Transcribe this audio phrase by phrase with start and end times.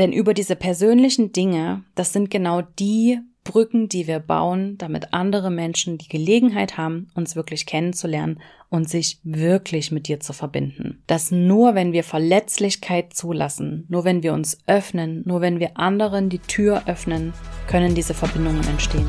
[0.00, 5.50] Denn über diese persönlichen Dinge, das sind genau die Brücken, die wir bauen, damit andere
[5.50, 8.40] Menschen die Gelegenheit haben, uns wirklich kennenzulernen
[8.70, 11.02] und sich wirklich mit dir zu verbinden.
[11.06, 16.30] Dass nur wenn wir Verletzlichkeit zulassen, nur wenn wir uns öffnen, nur wenn wir anderen
[16.30, 17.34] die Tür öffnen,
[17.66, 19.08] können diese Verbindungen entstehen.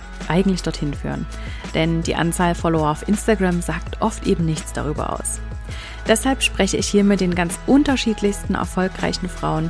[0.29, 1.25] eigentlich dorthin führen.
[1.73, 5.39] Denn die Anzahl Follower auf Instagram sagt oft eben nichts darüber aus.
[6.07, 9.69] Deshalb spreche ich hier mit den ganz unterschiedlichsten erfolgreichen Frauen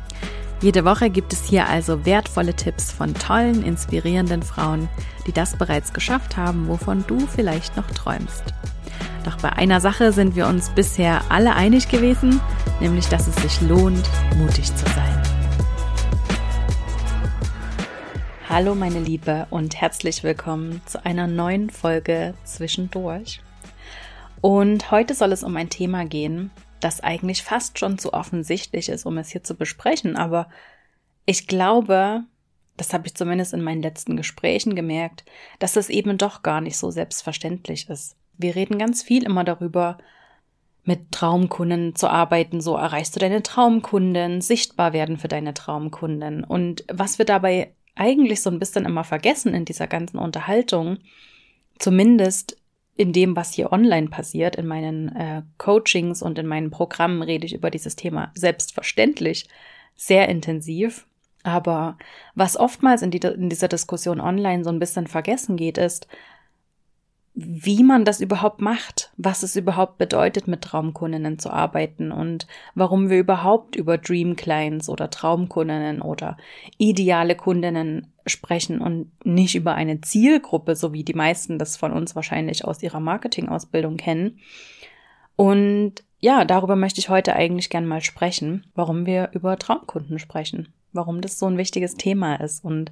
[0.61, 4.89] Jede Woche gibt es hier also wertvolle Tipps von tollen, inspirierenden Frauen,
[5.25, 8.43] die das bereits geschafft haben, wovon du vielleicht noch träumst.
[9.25, 12.39] Doch bei einer Sache sind wir uns bisher alle einig gewesen,
[12.79, 15.23] nämlich dass es sich lohnt, mutig zu sein.
[18.47, 23.41] Hallo meine Liebe und herzlich willkommen zu einer neuen Folge zwischendurch.
[24.41, 26.51] Und heute soll es um ein Thema gehen,
[26.81, 30.17] das eigentlich fast schon zu offensichtlich ist, um es hier zu besprechen.
[30.17, 30.49] Aber
[31.25, 32.23] ich glaube,
[32.77, 35.23] das habe ich zumindest in meinen letzten Gesprächen gemerkt,
[35.59, 38.15] dass es eben doch gar nicht so selbstverständlich ist.
[38.37, 39.97] Wir reden ganz viel immer darüber,
[40.83, 42.59] mit Traumkunden zu arbeiten.
[42.59, 46.43] So erreichst du deine Traumkunden, sichtbar werden für deine Traumkunden.
[46.43, 50.97] Und was wir dabei eigentlich so ein bisschen immer vergessen in dieser ganzen Unterhaltung,
[51.77, 52.57] zumindest
[53.01, 57.47] in dem, was hier online passiert, in meinen äh, Coachings und in meinen Programmen rede
[57.47, 59.47] ich über dieses Thema selbstverständlich
[59.95, 61.07] sehr intensiv.
[61.41, 61.97] Aber
[62.35, 66.07] was oftmals in, die, in dieser Diskussion online so ein bisschen vergessen geht, ist,
[67.33, 73.09] wie man das überhaupt macht, was es überhaupt bedeutet, mit Traumkundinnen zu arbeiten und warum
[73.09, 76.35] wir überhaupt über Dream Clients oder Traumkundinnen oder
[76.77, 82.15] ideale Kundinnen sprechen und nicht über eine Zielgruppe, so wie die meisten das von uns
[82.15, 84.39] wahrscheinlich aus ihrer Marketingausbildung kennen.
[85.37, 90.73] Und ja, darüber möchte ich heute eigentlich gern mal sprechen, warum wir über Traumkunden sprechen,
[90.91, 92.91] warum das so ein wichtiges Thema ist und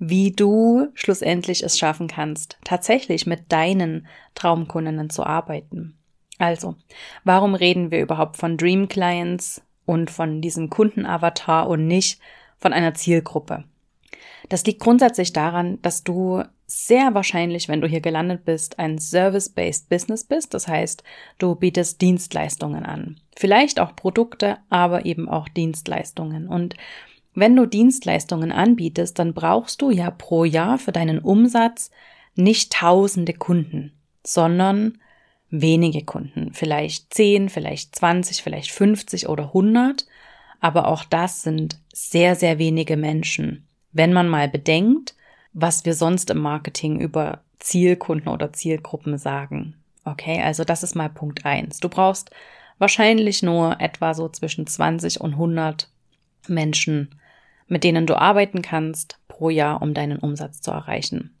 [0.00, 5.96] wie du schlussendlich es schaffen kannst, tatsächlich mit deinen Traumkundinnen zu arbeiten.
[6.38, 6.74] Also,
[7.22, 12.18] warum reden wir überhaupt von Dream Clients und von diesem Kundenavatar und nicht
[12.58, 13.64] von einer Zielgruppe?
[14.48, 19.88] Das liegt grundsätzlich daran, dass du sehr wahrscheinlich, wenn du hier gelandet bist, ein Service-Based
[19.88, 20.54] Business bist.
[20.54, 21.02] Das heißt,
[21.38, 23.20] du bietest Dienstleistungen an.
[23.36, 26.48] Vielleicht auch Produkte, aber eben auch Dienstleistungen.
[26.48, 26.74] Und
[27.34, 31.90] wenn du Dienstleistungen anbietest, dann brauchst du ja pro Jahr für deinen Umsatz
[32.34, 33.92] nicht tausende Kunden,
[34.24, 34.98] sondern
[35.50, 36.52] wenige Kunden.
[36.52, 40.06] Vielleicht 10, vielleicht 20, vielleicht 50 oder 100.
[40.60, 43.66] Aber auch das sind sehr, sehr wenige Menschen.
[43.92, 45.14] Wenn man mal bedenkt,
[45.52, 49.74] was wir sonst im Marketing über Zielkunden oder Zielgruppen sagen.
[50.04, 51.80] Okay, also das ist mal Punkt eins.
[51.80, 52.30] Du brauchst
[52.78, 55.88] wahrscheinlich nur etwa so zwischen 20 und 100
[56.48, 57.14] Menschen
[57.70, 61.34] mit denen du arbeiten kannst pro Jahr, um deinen Umsatz zu erreichen.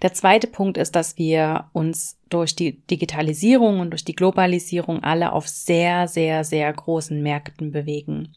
[0.00, 5.32] Der zweite Punkt ist, dass wir uns durch die Digitalisierung und durch die Globalisierung alle
[5.32, 8.34] auf sehr, sehr, sehr großen Märkten bewegen.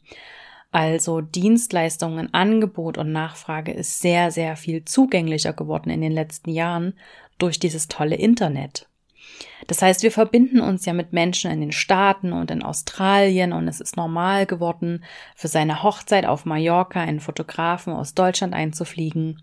[0.72, 6.92] Also Dienstleistungen, Angebot und Nachfrage ist sehr, sehr viel zugänglicher geworden in den letzten Jahren
[7.38, 8.86] durch dieses tolle Internet.
[9.66, 13.66] Das heißt, wir verbinden uns ja mit Menschen in den Staaten und in Australien und
[13.68, 15.04] es ist normal geworden,
[15.34, 19.40] für seine Hochzeit auf Mallorca einen Fotografen aus Deutschland einzufliegen.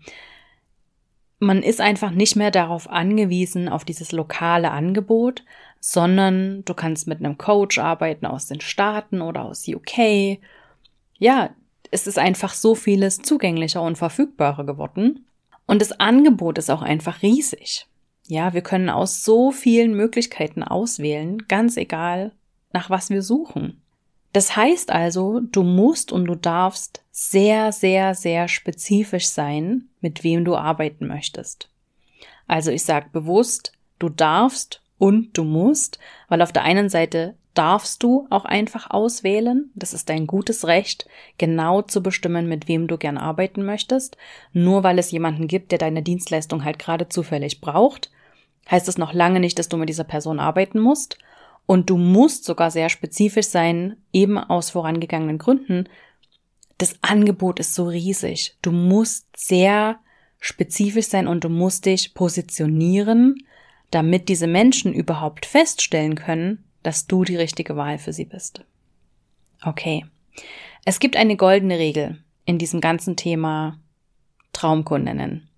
[1.40, 5.44] Man ist einfach nicht mehr darauf angewiesen, auf dieses lokale Angebot,
[5.80, 10.38] sondern du kannst mit einem Coach arbeiten aus den Staaten oder aus UK.
[11.18, 11.50] Ja,
[11.90, 15.26] es ist einfach so vieles zugänglicher und verfügbarer geworden.
[15.66, 17.86] Und das Angebot ist auch einfach riesig.
[18.26, 22.32] Ja, wir können aus so vielen Möglichkeiten auswählen, ganz egal,
[22.72, 23.82] nach was wir suchen.
[24.32, 30.44] Das heißt also, du musst und du darfst sehr, sehr, sehr spezifisch sein, mit wem
[30.44, 31.68] du arbeiten möchtest.
[32.48, 35.98] Also ich sage bewusst, du darfst und du musst,
[36.28, 39.70] weil auf der einen Seite darfst du auch einfach auswählen.
[39.74, 41.06] Das ist dein gutes Recht,
[41.38, 44.16] genau zu bestimmen, mit wem du gern arbeiten möchtest.
[44.52, 48.10] Nur weil es jemanden gibt, der deine Dienstleistung halt gerade zufällig braucht,
[48.70, 51.18] heißt es noch lange nicht, dass du mit dieser Person arbeiten musst.
[51.66, 55.88] Und du musst sogar sehr spezifisch sein, eben aus vorangegangenen Gründen.
[56.78, 58.56] Das Angebot ist so riesig.
[58.60, 59.98] Du musst sehr
[60.40, 63.36] spezifisch sein und du musst dich positionieren,
[63.90, 68.62] damit diese Menschen überhaupt feststellen können, dass du die richtige Wahl für sie bist.
[69.64, 70.04] Okay.
[70.84, 73.78] Es gibt eine goldene Regel in diesem ganzen Thema
[74.52, 75.48] Traumkundinnen.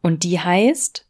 [0.00, 1.06] Und die heißt,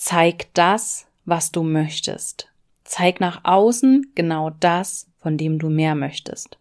[0.00, 2.48] zeig das, was du möchtest.
[2.84, 6.56] Zeig nach außen genau das, von dem du mehr möchtest.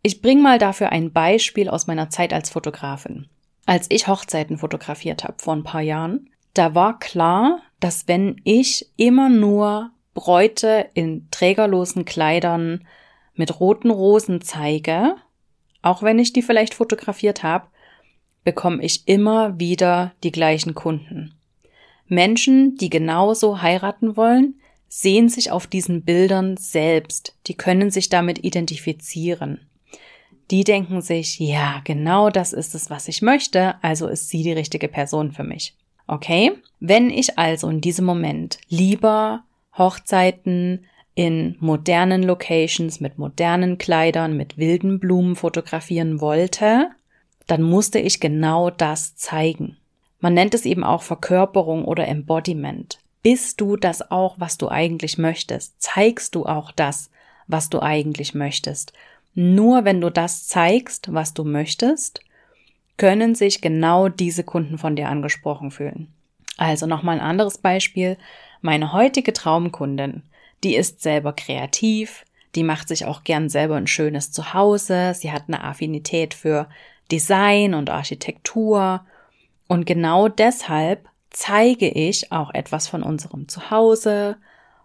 [0.00, 3.26] Ich bringe mal dafür ein Beispiel aus meiner Zeit als Fotografin.
[3.66, 8.88] Als ich Hochzeiten fotografiert habe vor ein paar Jahren, da war klar, dass wenn ich
[8.96, 12.86] immer nur Bräute in trägerlosen Kleidern
[13.34, 15.16] mit roten Rosen zeige,
[15.82, 17.66] auch wenn ich die vielleicht fotografiert habe,
[18.44, 21.34] bekomme ich immer wieder die gleichen Kunden.
[22.08, 24.54] Menschen, die genauso heiraten wollen,
[24.88, 29.60] sehen sich auf diesen Bildern selbst, die können sich damit identifizieren.
[30.50, 34.52] Die denken sich, ja, genau das ist es, was ich möchte, also ist sie die
[34.52, 35.76] richtige Person für mich.
[36.06, 36.52] Okay?
[36.80, 39.44] Wenn ich also in diesem Moment lieber
[39.76, 46.90] Hochzeiten in modernen Locations mit modernen Kleidern, mit wilden Blumen fotografieren wollte,
[47.48, 49.77] dann musste ich genau das zeigen.
[50.20, 52.98] Man nennt es eben auch Verkörperung oder Embodiment.
[53.22, 55.80] Bist du das auch, was du eigentlich möchtest?
[55.80, 57.10] Zeigst du auch das,
[57.46, 58.92] was du eigentlich möchtest?
[59.34, 62.20] Nur wenn du das zeigst, was du möchtest,
[62.96, 66.12] können sich genau diese Kunden von dir angesprochen fühlen.
[66.56, 68.16] Also nochmal ein anderes Beispiel.
[68.60, 70.24] Meine heutige Traumkundin,
[70.64, 72.24] die ist selber kreativ,
[72.56, 76.68] die macht sich auch gern selber ein schönes Zuhause, sie hat eine Affinität für
[77.12, 79.04] Design und Architektur
[79.68, 84.36] und genau deshalb zeige ich auch etwas von unserem Zuhause,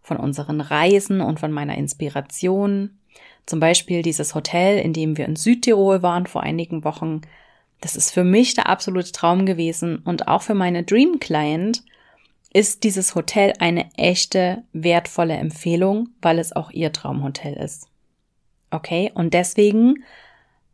[0.02, 3.00] von unseren Reisen und von meiner Inspiration.
[3.46, 7.22] Zum Beispiel dieses Hotel, in dem wir in Südtirol waren vor einigen Wochen.
[7.80, 11.84] Das ist für mich der absolute Traum gewesen und auch für meine Dream Client
[12.54, 17.88] ist dieses Hotel eine echte, wertvolle Empfehlung, weil es auch ihr Traumhotel ist.
[18.70, 20.04] Okay, und deswegen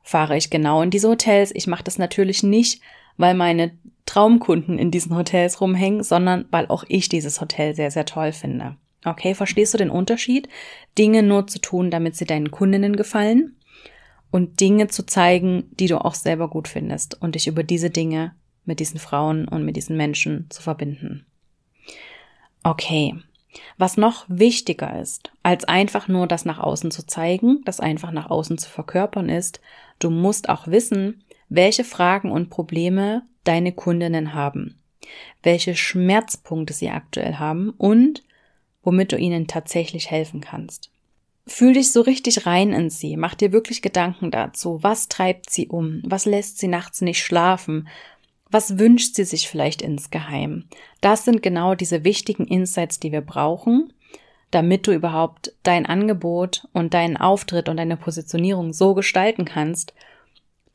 [0.04, 1.52] fahre ich genau in diese Hotels.
[1.54, 2.82] Ich mache das natürlich nicht,
[3.20, 8.06] weil meine Traumkunden in diesen Hotels rumhängen, sondern weil auch ich dieses Hotel sehr, sehr
[8.06, 8.78] toll finde.
[9.06, 10.50] Okay, verstehst du den Unterschied?
[10.98, 13.58] Dinge nur zu tun, damit sie deinen Kundinnen gefallen
[14.32, 18.34] und Dinge zu zeigen, die du auch selber gut findest und dich über diese Dinge
[18.66, 21.26] mit diesen Frauen und mit diesen Menschen zu verbinden.
[22.64, 23.16] Okay.
[23.78, 28.30] Was noch wichtiger ist, als einfach nur das nach außen zu zeigen, das einfach nach
[28.30, 29.60] außen zu verkörpern ist,
[29.98, 34.80] du musst auch wissen, welche Fragen und Probleme deine Kundinnen haben,
[35.44, 38.24] welche Schmerzpunkte sie aktuell haben und
[38.84, 40.92] womit du ihnen tatsächlich helfen kannst.
[41.48, 45.68] Fühl dich so richtig rein in sie, mach dir wirklich Gedanken dazu, was treibt sie
[45.68, 47.88] um, was lässt sie nachts nicht schlafen,
[48.52, 50.66] was wünscht sie sich vielleicht insgeheim?
[51.02, 53.94] Das sind genau diese wichtigen Insights, die wir brauchen,
[54.52, 59.94] damit du überhaupt dein Angebot und deinen Auftritt und deine Positionierung so gestalten kannst,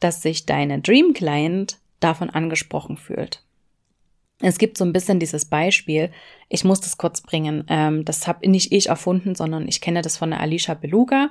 [0.05, 3.43] dass sich deine Dream Client davon angesprochen fühlt.
[4.41, 6.11] Es gibt so ein bisschen dieses Beispiel,
[6.49, 10.19] ich muss das kurz bringen, ähm, das habe nicht ich erfunden, sondern ich kenne das
[10.19, 11.31] von der Alicia Beluga,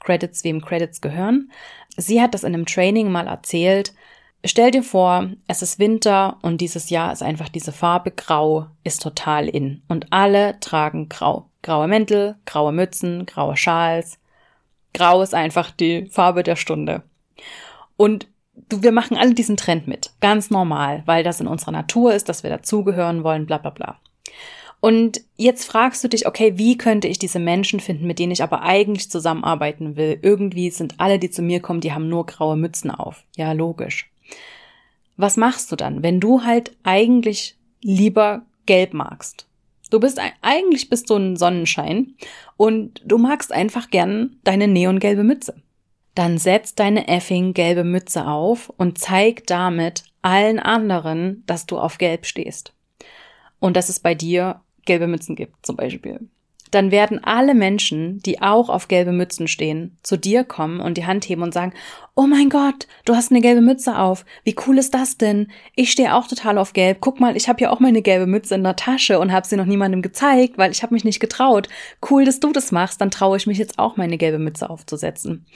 [0.00, 1.50] Credits wem Credits gehören.
[1.96, 3.92] Sie hat das in einem Training mal erzählt,
[4.46, 9.02] Stell dir vor, es ist Winter und dieses Jahr ist einfach diese Farbe Grau ist
[9.02, 11.48] total in und alle tragen Grau.
[11.62, 14.18] Graue Mäntel, graue Mützen, graue Schals.
[14.92, 17.04] Grau ist einfach die Farbe der Stunde.
[17.96, 18.26] Und
[18.68, 20.12] du, wir machen alle diesen Trend mit.
[20.20, 23.98] Ganz normal, weil das in unserer Natur ist, dass wir dazugehören wollen, bla bla bla.
[24.80, 28.42] Und jetzt fragst du dich, okay, wie könnte ich diese Menschen finden, mit denen ich
[28.42, 30.18] aber eigentlich zusammenarbeiten will?
[30.20, 33.24] Irgendwie sind alle, die zu mir kommen, die haben nur graue Mützen auf.
[33.36, 34.10] Ja, logisch
[35.16, 39.46] was machst du dann, wenn du halt eigentlich lieber gelb magst?
[39.90, 42.14] Du bist eigentlich bist du ein Sonnenschein
[42.56, 45.54] und du magst einfach gern deine neongelbe Mütze.
[46.14, 51.98] Dann setz deine effing gelbe Mütze auf und zeig damit allen anderen, dass du auf
[51.98, 52.72] gelb stehst.
[53.58, 56.20] Und dass es bei dir gelbe Mützen gibt, zum Beispiel.
[56.74, 61.06] dann werden alle Menschen, die auch auf gelbe Mützen stehen, zu dir kommen und die
[61.06, 61.72] Hand heben und sagen,
[62.16, 64.24] oh mein Gott, du hast eine gelbe Mütze auf.
[64.42, 65.52] Wie cool ist das denn?
[65.76, 66.98] Ich stehe auch total auf gelb.
[67.00, 69.56] Guck mal, ich habe ja auch meine gelbe Mütze in der Tasche und habe sie
[69.56, 71.68] noch niemandem gezeigt, weil ich habe mich nicht getraut.
[72.10, 75.46] Cool, dass du das machst, dann traue ich mich jetzt auch meine gelbe Mütze aufzusetzen.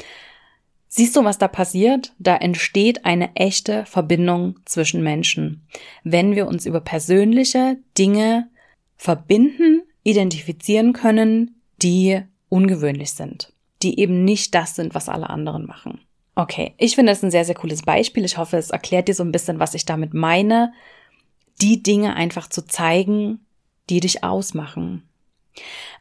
[0.89, 2.15] Siehst du, was da passiert?
[2.19, 5.67] Da entsteht eine echte Verbindung zwischen Menschen.
[6.03, 8.49] Wenn wir uns über persönliche Dinge
[8.97, 13.53] verbinden, identifizieren können, die ungewöhnlich sind,
[13.83, 16.01] die eben nicht das sind, was alle anderen machen.
[16.35, 18.25] Okay, ich finde das ein sehr, sehr cooles Beispiel.
[18.25, 20.73] Ich hoffe, es erklärt dir so ein bisschen, was ich damit meine,
[21.61, 23.41] die Dinge einfach zu zeigen,
[23.91, 25.03] die dich ausmachen.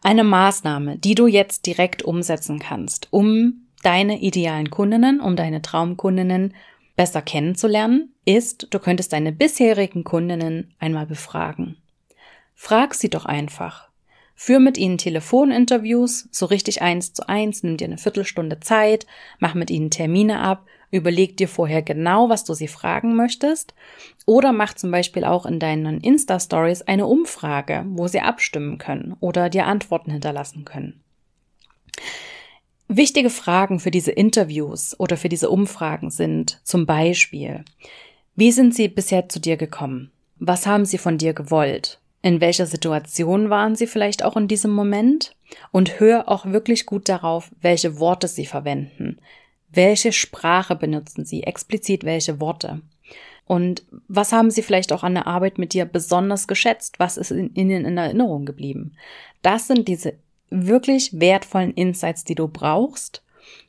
[0.04, 6.54] Eine Maßnahme, die du jetzt direkt umsetzen kannst, um deine idealen Kundinnen, um deine Traumkundinnen
[6.96, 11.78] besser kennenzulernen, ist, du könntest deine bisherigen Kundinnen einmal befragen.
[12.56, 13.88] Frag sie doch einfach.
[14.36, 19.08] Führ mit ihnen Telefoninterviews, so richtig eins zu eins, nimm dir eine Viertelstunde Zeit,
[19.40, 23.74] mach mit ihnen Termine ab, überleg dir vorher genau, was du sie fragen möchtest,
[24.26, 29.50] oder mach zum Beispiel auch in deinen Insta-Stories eine Umfrage, wo sie abstimmen können oder
[29.50, 31.02] dir Antworten hinterlassen können.
[32.90, 37.66] Wichtige Fragen für diese Interviews oder für diese Umfragen sind zum Beispiel,
[38.36, 40.12] wie sind sie bisher zu dir gekommen?
[40.40, 42.00] Was haben sie von dir gewollt?
[42.22, 45.36] In welcher Situation waren sie vielleicht auch in diesem Moment?
[45.72, 49.20] Und hör auch wirklich gut darauf, welche Worte sie verwenden.
[49.70, 51.44] Welche Sprache benutzen sie?
[51.44, 52.82] Explizit welche Worte?
[53.46, 57.00] Und was haben sie vielleicht auch an der Arbeit mit dir besonders geschätzt?
[57.00, 58.94] Was ist ihnen in Erinnerung geblieben?
[59.42, 60.16] Das sind diese
[60.50, 63.24] wirklich wertvollen Insights, die du brauchst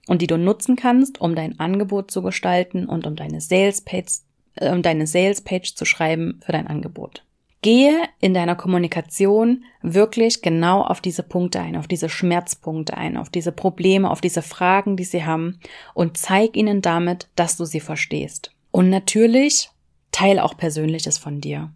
[0.06, 4.20] und die du nutzen kannst, um dein Angebot zu gestalten und um deine Sales Page,
[4.56, 7.24] äh, um deine Sales Page zu schreiben für dein Angebot.
[7.60, 13.30] Gehe in deiner Kommunikation wirklich genau auf diese Punkte ein, auf diese Schmerzpunkte ein, auf
[13.30, 15.58] diese Probleme, auf diese Fragen, die sie haben
[15.92, 18.52] und zeig ihnen damit, dass du sie verstehst.
[18.70, 19.70] Und natürlich
[20.12, 21.70] teil auch Persönliches von dir.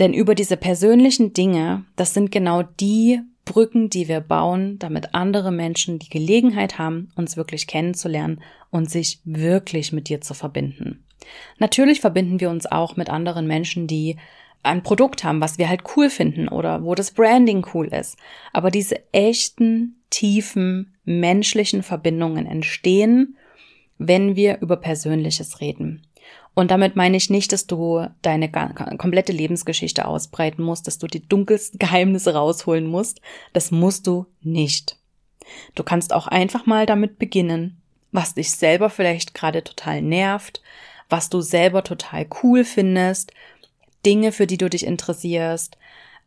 [0.00, 5.50] Denn über diese persönlichen Dinge, das sind genau die Brücken, die wir bauen, damit andere
[5.50, 11.02] Menschen die Gelegenheit haben, uns wirklich kennenzulernen und sich wirklich mit dir zu verbinden.
[11.58, 14.16] Natürlich verbinden wir uns auch mit anderen Menschen, die
[14.62, 18.18] ein Produkt haben, was wir halt cool finden oder wo das Branding cool ist.
[18.52, 23.36] Aber diese echten, tiefen, menschlichen Verbindungen entstehen,
[23.96, 26.02] wenn wir über Persönliches reden.
[26.58, 31.24] Und damit meine ich nicht, dass du deine komplette Lebensgeschichte ausbreiten musst, dass du die
[31.24, 33.20] dunkelsten Geheimnisse rausholen musst.
[33.52, 34.96] Das musst du nicht.
[35.76, 40.60] Du kannst auch einfach mal damit beginnen, was dich selber vielleicht gerade total nervt,
[41.08, 43.32] was du selber total cool findest,
[44.04, 45.78] Dinge, für die du dich interessierst,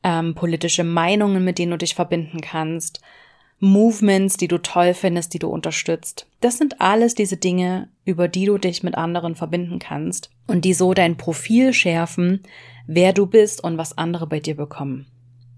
[0.02, 3.02] ähm, politische Meinungen, mit denen du dich verbinden kannst,
[3.64, 6.26] Movements, die du toll findest, die du unterstützt.
[6.42, 10.74] Das sind alles diese Dinge, über die du dich mit anderen verbinden kannst und die
[10.74, 12.42] so dein Profil schärfen,
[12.88, 15.06] wer du bist und was andere bei dir bekommen.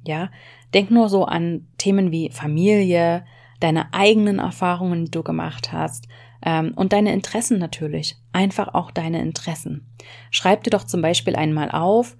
[0.05, 0.29] Ja,
[0.74, 3.25] denk nur so an Themen wie Familie,
[3.62, 6.10] deine eigenen Erfahrungen, die du gemacht hast,
[6.45, 8.17] ähm, und deine Interessen natürlich.
[8.33, 9.88] Einfach auch deine Interessen.
[10.29, 12.17] Schreib dir doch zum Beispiel einmal auf,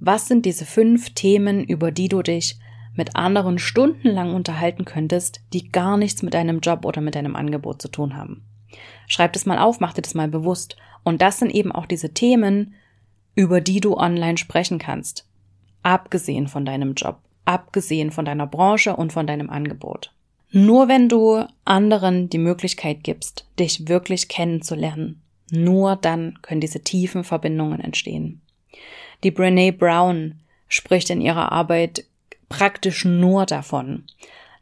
[0.00, 2.58] was sind diese fünf Themen, über die du dich
[2.96, 7.80] mit anderen stundenlang unterhalten könntest, die gar nichts mit deinem Job oder mit deinem Angebot
[7.80, 8.44] zu tun haben.
[9.08, 10.76] Schreib das mal auf, mach dir das mal bewusst.
[11.04, 12.74] Und das sind eben auch diese Themen,
[13.34, 15.28] über die du online sprechen kannst.
[15.82, 20.12] Abgesehen von deinem Job, abgesehen von deiner Branche und von deinem Angebot.
[20.50, 27.24] Nur wenn du anderen die Möglichkeit gibst, dich wirklich kennenzulernen, nur dann können diese tiefen
[27.24, 28.40] Verbindungen entstehen.
[29.22, 32.04] Die Brene Brown spricht in ihrer Arbeit
[32.48, 34.04] praktisch nur davon,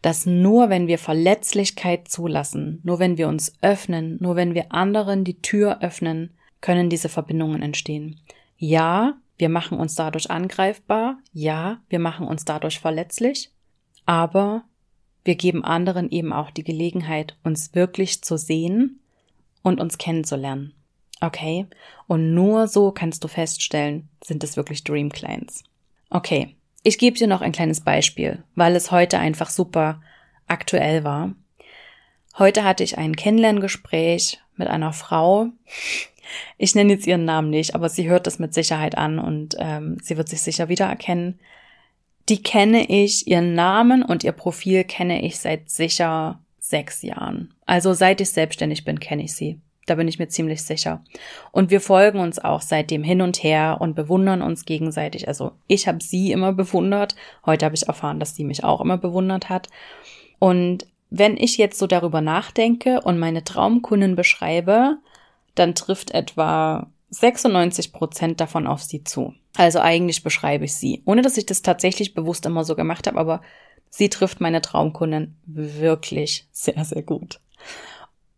[0.02, 5.24] dass nur wenn wir Verletzlichkeit zulassen, nur wenn wir uns öffnen, nur wenn wir anderen
[5.24, 8.20] die Tür öffnen, können diese Verbindungen entstehen.
[8.58, 13.50] Ja, wir machen uns dadurch angreifbar, ja, wir machen uns dadurch verletzlich,
[14.06, 14.64] aber
[15.24, 19.00] wir geben anderen eben auch die Gelegenheit, uns wirklich zu sehen
[19.62, 20.74] und uns kennenzulernen.
[21.20, 21.66] Okay?
[22.06, 25.64] Und nur so kannst du feststellen, sind es wirklich Dream Clients.
[26.10, 26.54] Okay.
[26.84, 30.00] Ich gebe dir noch ein kleines Beispiel, weil es heute einfach super
[30.46, 31.34] aktuell war.
[32.38, 35.48] Heute hatte ich ein Kennenlerngespräch mit einer Frau.
[36.58, 39.98] Ich nenne jetzt ihren Namen nicht, aber sie hört das mit Sicherheit an und ähm,
[40.00, 41.40] sie wird sich sicher wiedererkennen
[42.28, 47.52] die kenne ich, ihren Namen und ihr Profil kenne ich seit sicher sechs Jahren.
[47.66, 49.60] Also seit ich selbstständig bin, kenne ich sie.
[49.86, 51.02] Da bin ich mir ziemlich sicher.
[51.52, 55.28] Und wir folgen uns auch seitdem hin und her und bewundern uns gegenseitig.
[55.28, 57.14] Also ich habe sie immer bewundert.
[57.44, 59.68] Heute habe ich erfahren, dass sie mich auch immer bewundert hat.
[60.38, 64.96] Und wenn ich jetzt so darüber nachdenke und meine Traumkunden beschreibe,
[65.54, 69.34] dann trifft etwa 96 Prozent davon auf sie zu.
[69.56, 73.18] Also eigentlich beschreibe ich sie, ohne dass ich das tatsächlich bewusst immer so gemacht habe,
[73.18, 73.40] aber
[73.88, 77.38] sie trifft meine Traumkunden wirklich sehr, sehr gut.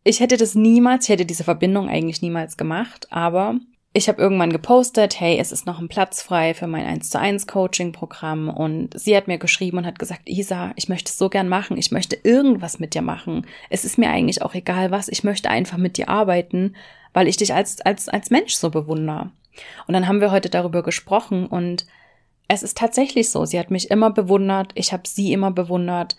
[0.08, 3.56] Ich hätte das niemals, ich hätte diese Verbindung eigentlich niemals gemacht, aber
[3.92, 7.18] ich habe irgendwann gepostet, hey, es ist noch ein Platz frei für mein 1 zu
[7.18, 11.18] 1 Coaching Programm und sie hat mir geschrieben und hat gesagt, Isa, ich möchte es
[11.18, 13.46] so gern machen, ich möchte irgendwas mit dir machen.
[13.68, 16.76] Es ist mir eigentlich auch egal was, ich möchte einfach mit dir arbeiten,
[17.12, 19.32] weil ich dich als als als Mensch so bewundere.
[19.88, 21.84] Und dann haben wir heute darüber gesprochen und
[22.46, 26.16] es ist tatsächlich so, sie hat mich immer bewundert, ich habe sie immer bewundert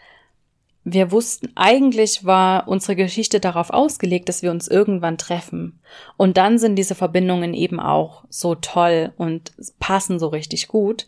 [0.90, 5.82] wir wussten, eigentlich war unsere Geschichte darauf ausgelegt, dass wir uns irgendwann treffen.
[6.16, 11.08] Und dann sind diese Verbindungen eben auch so toll und passen so richtig gut.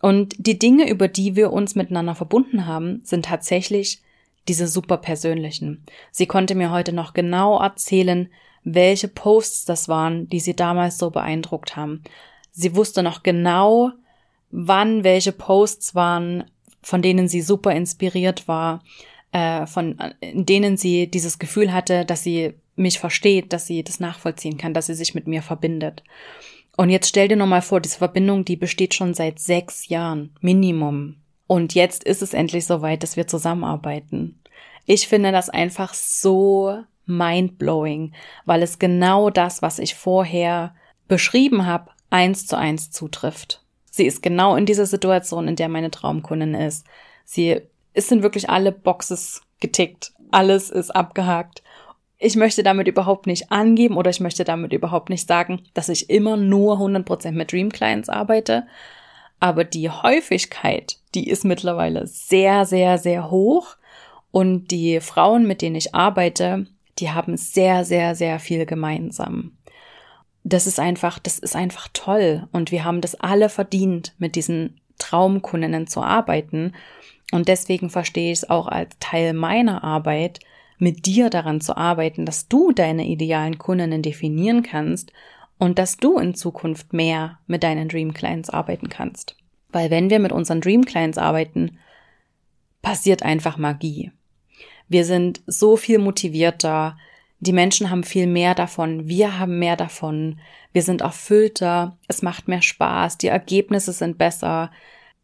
[0.00, 4.00] Und die Dinge, über die wir uns miteinander verbunden haben, sind tatsächlich
[4.48, 5.84] diese super persönlichen.
[6.10, 8.30] Sie konnte mir heute noch genau erzählen,
[8.64, 12.02] welche Posts das waren, die sie damals so beeindruckt haben.
[12.52, 13.90] Sie wusste noch genau,
[14.50, 16.44] wann welche Posts waren,
[16.82, 18.82] von denen sie super inspiriert war
[19.32, 24.00] äh, von in denen sie dieses Gefühl hatte, dass sie mich versteht, dass sie das
[24.00, 26.02] nachvollziehen kann, dass sie sich mit mir verbindet.
[26.76, 31.16] Und jetzt stell dir nochmal vor, diese Verbindung, die besteht schon seit sechs Jahren, Minimum.
[31.46, 34.40] Und jetzt ist es endlich soweit, dass wir zusammenarbeiten.
[34.86, 38.14] Ich finde das einfach so mindblowing,
[38.46, 40.74] weil es genau das, was ich vorher
[41.08, 43.59] beschrieben habe, eins zu eins zutrifft.
[43.90, 46.86] Sie ist genau in dieser Situation, in der meine Traumkundin ist.
[47.24, 47.60] Sie
[47.92, 50.12] es sind wirklich alle Boxes getickt.
[50.30, 51.62] Alles ist abgehakt.
[52.18, 56.10] Ich möchte damit überhaupt nicht angeben oder ich möchte damit überhaupt nicht sagen, dass ich
[56.10, 58.66] immer nur 100% mit Dream Clients arbeite.
[59.40, 63.76] Aber die Häufigkeit, die ist mittlerweile sehr, sehr, sehr hoch.
[64.30, 66.66] Und die Frauen, mit denen ich arbeite,
[66.98, 69.56] die haben sehr, sehr, sehr viel gemeinsam.
[70.42, 72.48] Das ist einfach, das ist einfach toll.
[72.52, 76.72] Und wir haben das alle verdient, mit diesen Traumkundinnen zu arbeiten.
[77.32, 80.40] Und deswegen verstehe ich es auch als Teil meiner Arbeit,
[80.78, 85.12] mit dir daran zu arbeiten, dass du deine idealen Kundinnen definieren kannst
[85.58, 89.36] und dass du in Zukunft mehr mit deinen Dream Clients arbeiten kannst.
[89.68, 91.78] Weil wenn wir mit unseren Dream Clients arbeiten,
[92.82, 94.10] passiert einfach Magie.
[94.88, 96.96] Wir sind so viel motivierter,
[97.40, 100.38] die Menschen haben viel mehr davon, wir haben mehr davon,
[100.72, 104.70] wir sind erfüllter, es macht mehr Spaß, die Ergebnisse sind besser,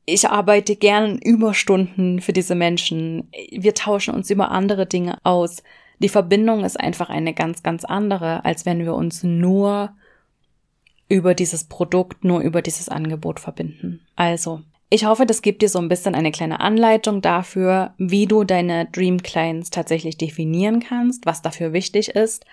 [0.07, 3.29] ich arbeite gern Überstunden für diese Menschen.
[3.51, 5.65] Wir tauschen uns über andere Dinge aus.
[5.99, 9.91] Die Verbindung ist einfach eine ganz, ganz andere, als wenn wir uns nur
[11.09, 14.07] über dieses Produkt, nur über dieses Angebot verbinden.
[14.15, 18.45] Also, ich hoffe, das gibt dir so ein bisschen eine kleine Anleitung dafür, wie du
[18.45, 22.45] deine Dream Clients tatsächlich definieren kannst, was dafür wichtig ist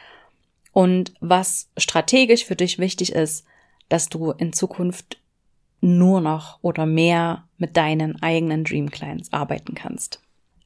[0.71, 3.45] und was strategisch für dich wichtig ist,
[3.89, 5.19] dass du in Zukunft
[5.79, 10.21] nur noch oder mehr mit deinen eigenen Dream Clients arbeiten kannst.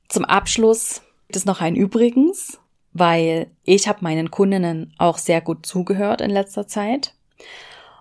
[0.08, 2.60] Zum Abschluss gibt es noch ein Übrigens,
[2.94, 7.14] weil ich habe meinen Kundinnen auch sehr gut zugehört in letzter Zeit.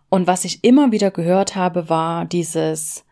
[0.09, 3.06] Und was ich immer wieder gehört habe, war dieses,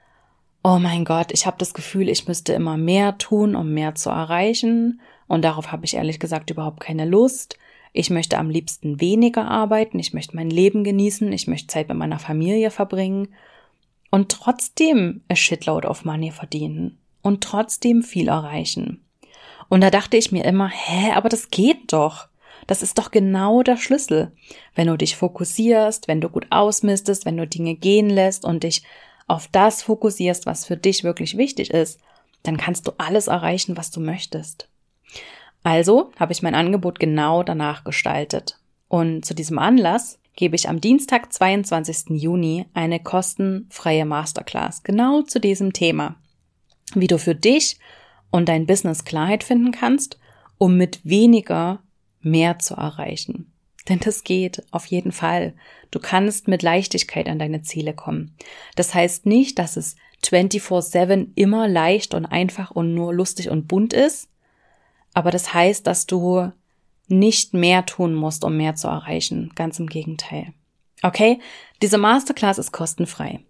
[0.64, 4.08] oh mein Gott, ich habe das Gefühl, ich müsste immer mehr tun, um mehr zu
[4.10, 5.00] erreichen.
[5.28, 7.58] Und darauf habe ich ehrlich gesagt überhaupt keine Lust.
[7.92, 11.96] Ich möchte am liebsten weniger arbeiten, ich möchte mein Leben genießen, ich möchte Zeit mit
[11.96, 13.28] meiner Familie verbringen
[14.10, 19.04] und trotzdem a shitload of money verdienen und trotzdem viel erreichen.
[19.68, 22.26] Und da dachte ich mir immer, hä, aber das geht doch.
[22.66, 24.32] Das ist doch genau der Schlüssel.
[24.74, 28.82] Wenn du dich fokussierst, wenn du gut ausmistest, wenn du Dinge gehen lässt und dich
[29.26, 32.00] auf das fokussierst, was für dich wirklich wichtig ist,
[32.42, 34.68] dann kannst du alles erreichen, was du möchtest.
[35.62, 38.60] Also habe ich mein Angebot genau danach gestaltet.
[38.88, 42.20] Und zu diesem Anlass gebe ich am Dienstag, 22.
[42.20, 46.16] Juni, eine kostenfreie Masterclass genau zu diesem Thema.
[46.94, 47.78] Wie du für dich
[48.30, 50.18] und dein Business Klarheit finden kannst,
[50.58, 51.82] um mit weniger
[52.20, 53.53] mehr zu erreichen.
[53.88, 55.54] Denn das geht auf jeden Fall.
[55.90, 58.34] Du kannst mit Leichtigkeit an deine Ziele kommen.
[58.76, 63.92] Das heißt nicht, dass es 24-7 immer leicht und einfach und nur lustig und bunt
[63.92, 64.28] ist,
[65.12, 66.50] aber das heißt, dass du
[67.06, 69.52] nicht mehr tun musst, um mehr zu erreichen.
[69.54, 70.52] Ganz im Gegenteil.
[71.02, 71.38] Okay?
[71.82, 73.40] Diese Masterclass ist kostenfrei.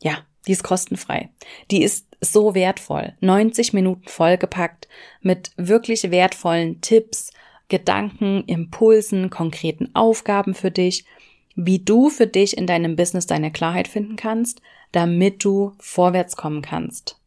[0.00, 1.28] Ja, die ist kostenfrei.
[1.70, 3.14] Die ist so wertvoll.
[3.20, 4.88] 90 Minuten vollgepackt
[5.20, 7.32] mit wirklich wertvollen Tipps,
[7.72, 11.06] Gedanken, Impulsen, konkreten Aufgaben für dich,
[11.54, 14.60] wie du für dich in deinem Business deine Klarheit finden kannst,
[14.92, 17.18] damit du vorwärts kommen kannst.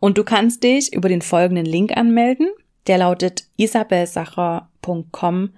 [0.00, 2.48] Und du kannst dich über den folgenden Link anmelden.
[2.88, 5.50] Der lautet isabelsacher.com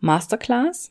[0.00, 0.90] Masterclass.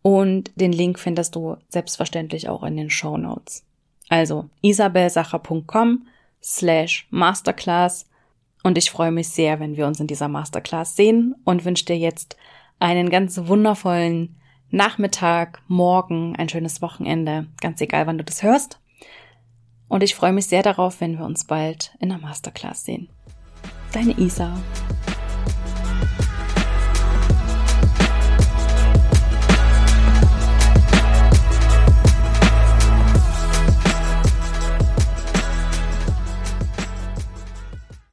[0.00, 3.64] Und den Link findest du selbstverständlich auch in den Show Notes.
[4.08, 6.06] Also isabelsacher.com
[6.42, 8.06] slash Masterclass.
[8.64, 11.98] Und ich freue mich sehr, wenn wir uns in dieser Masterclass sehen und wünsche dir
[11.98, 12.38] jetzt
[12.80, 18.80] einen ganz wundervollen Nachmittag, Morgen, ein schönes Wochenende, ganz egal, wann du das hörst.
[19.86, 23.10] Und ich freue mich sehr darauf, wenn wir uns bald in der Masterclass sehen.
[23.92, 24.56] Deine Isa.